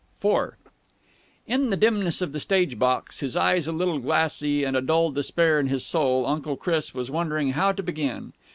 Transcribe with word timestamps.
IV 0.19 0.53
In 1.45 1.69
the 1.69 1.77
dimness 1.77 2.23
of 2.23 2.31
the 2.31 2.39
stage 2.39 2.79
box, 2.79 3.19
his 3.19 3.37
eyes 3.37 3.67
a 3.67 3.71
little 3.71 3.99
glassy 3.99 4.63
and 4.63 4.75
a 4.75 4.81
dull 4.81 5.11
despair 5.11 5.59
in 5.59 5.67
his 5.67 5.85
soul, 5.85 6.25
Uncle 6.25 6.55
Chris 6.57 6.91
was 6.95 7.11
wondering 7.11 7.51
how 7.51 7.71
to 7.71 7.83
begin. 7.83 8.33